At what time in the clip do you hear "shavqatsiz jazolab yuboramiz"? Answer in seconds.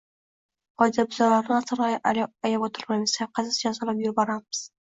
3.21-4.69